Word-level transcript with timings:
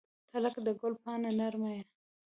•ته 0.29 0.37
لکه 0.43 0.59
د 0.67 0.69
ګل 0.79 0.93
پاڼه 1.03 1.29
نرمه 1.39 1.69
یې. 1.75 1.81